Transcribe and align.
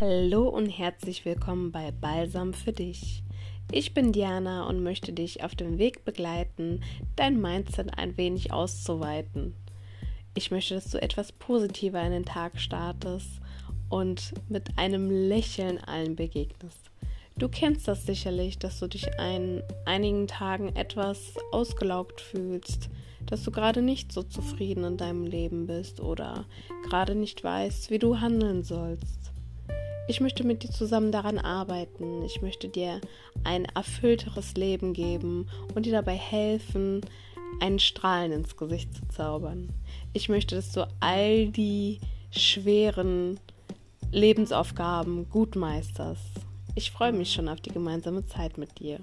Hallo 0.00 0.48
und 0.48 0.70
herzlich 0.70 1.26
willkommen 1.26 1.72
bei 1.72 1.90
Balsam 1.90 2.54
für 2.54 2.72
dich. 2.72 3.22
Ich 3.70 3.92
bin 3.92 4.12
Diana 4.12 4.66
und 4.66 4.82
möchte 4.82 5.12
dich 5.12 5.44
auf 5.44 5.54
dem 5.54 5.76
Weg 5.76 6.06
begleiten, 6.06 6.82
dein 7.16 7.38
Mindset 7.38 7.98
ein 7.98 8.16
wenig 8.16 8.50
auszuweiten. 8.50 9.52
Ich 10.34 10.50
möchte, 10.50 10.72
dass 10.72 10.88
du 10.90 11.02
etwas 11.02 11.32
positiver 11.32 12.02
in 12.02 12.12
den 12.12 12.24
Tag 12.24 12.58
startest 12.58 13.42
und 13.90 14.32
mit 14.48 14.78
einem 14.78 15.10
Lächeln 15.10 15.76
allen 15.76 16.16
begegnest. 16.16 16.90
Du 17.36 17.50
kennst 17.50 17.86
das 17.86 18.06
sicherlich, 18.06 18.58
dass 18.58 18.78
du 18.78 18.86
dich 18.86 19.20
an 19.20 19.62
einigen 19.84 20.26
Tagen 20.26 20.74
etwas 20.76 21.34
ausgelaugt 21.52 22.22
fühlst, 22.22 22.88
dass 23.26 23.42
du 23.42 23.50
gerade 23.50 23.82
nicht 23.82 24.12
so 24.12 24.22
zufrieden 24.22 24.84
in 24.84 24.96
deinem 24.96 25.26
Leben 25.26 25.66
bist 25.66 26.00
oder 26.00 26.46
gerade 26.88 27.14
nicht 27.14 27.44
weißt, 27.44 27.90
wie 27.90 27.98
du 27.98 28.18
handeln 28.18 28.62
sollst. 28.62 29.19
Ich 30.10 30.20
möchte 30.20 30.42
mit 30.42 30.64
dir 30.64 30.70
zusammen 30.70 31.12
daran 31.12 31.38
arbeiten. 31.38 32.24
Ich 32.24 32.42
möchte 32.42 32.68
dir 32.68 33.00
ein 33.44 33.66
erfüllteres 33.66 34.54
Leben 34.54 34.92
geben 34.92 35.48
und 35.76 35.86
dir 35.86 35.92
dabei 35.92 36.16
helfen, 36.16 37.02
einen 37.60 37.78
Strahlen 37.78 38.32
ins 38.32 38.56
Gesicht 38.56 38.92
zu 38.92 39.06
zaubern. 39.06 39.68
Ich 40.12 40.28
möchte, 40.28 40.56
dass 40.56 40.72
du 40.72 40.88
all 40.98 41.46
die 41.46 42.00
schweren 42.32 43.38
Lebensaufgaben 44.10 45.30
gut 45.30 45.54
meisterst. 45.54 46.40
Ich 46.74 46.90
freue 46.90 47.12
mich 47.12 47.32
schon 47.32 47.48
auf 47.48 47.60
die 47.60 47.70
gemeinsame 47.70 48.26
Zeit 48.26 48.58
mit 48.58 48.80
dir. 48.80 48.98